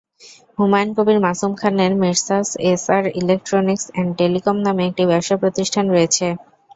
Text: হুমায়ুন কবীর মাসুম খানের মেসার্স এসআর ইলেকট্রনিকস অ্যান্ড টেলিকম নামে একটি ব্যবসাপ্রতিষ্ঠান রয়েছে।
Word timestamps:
হুমায়ুন 0.57 0.89
কবীর 0.97 1.19
মাসুম 1.25 1.51
খানের 1.55 1.93
মেসার্স 2.01 2.49
এসআর 2.71 3.03
ইলেকট্রনিকস 3.21 3.85
অ্যান্ড 3.87 4.11
টেলিকম 4.19 4.55
নামে 4.65 4.83
একটি 4.89 5.03
ব্যবসাপ্রতিষ্ঠান 5.11 5.85
রয়েছে। 5.89 6.25